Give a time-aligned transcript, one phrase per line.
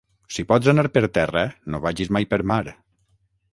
[0.37, 1.45] Si pots anar per terra
[1.75, 2.61] no vagis mai per mar.